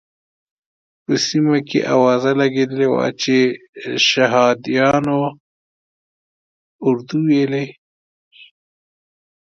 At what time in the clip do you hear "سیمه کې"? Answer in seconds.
1.27-1.79